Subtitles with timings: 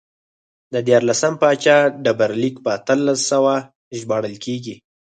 [0.73, 3.57] د دیارلسم پاچا ډبرلیک په اتلس سوی
[3.99, 4.75] ژباړل کېږي